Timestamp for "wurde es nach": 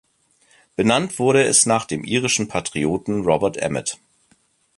1.19-1.85